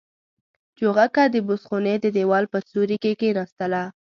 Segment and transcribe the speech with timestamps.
[0.77, 3.83] چوغکه د بوس خونې د دېوال په سوري کې کېناستله.